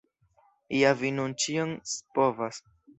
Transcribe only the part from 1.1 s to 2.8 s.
nun ĉion scipovas!